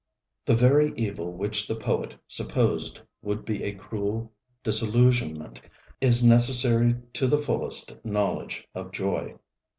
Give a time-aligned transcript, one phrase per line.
[0.45, 5.61] The very evil which the poet supposed would be a cruel disillusionment
[6.01, 9.35] is necessary to the fullest knowledge of joy.